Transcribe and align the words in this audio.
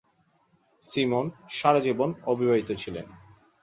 Simon 0.83 1.25
সারাজীবন 1.49 2.09
অবিবাহিত 2.25 2.69
ছিলেন। 2.73 3.05